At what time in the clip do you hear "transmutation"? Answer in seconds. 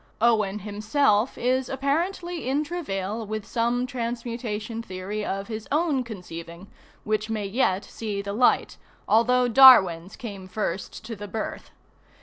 3.85-4.81